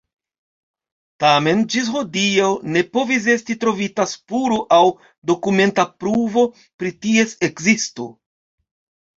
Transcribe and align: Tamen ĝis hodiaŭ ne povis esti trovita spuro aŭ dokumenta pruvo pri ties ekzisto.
Tamen 1.23 1.59
ĝis 1.73 1.91
hodiaŭ 1.95 2.47
ne 2.77 2.83
povis 2.97 3.27
esti 3.33 3.57
trovita 3.65 4.07
spuro 4.13 4.57
aŭ 4.79 4.81
dokumenta 5.33 5.87
pruvo 6.01 6.47
pri 6.65 6.95
ties 7.07 7.39
ekzisto. 7.51 8.09